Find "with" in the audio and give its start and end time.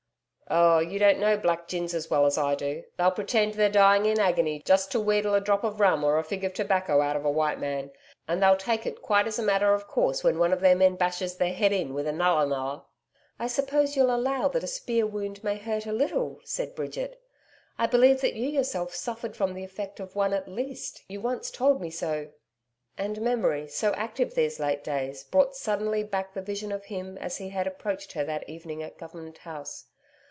11.93-12.05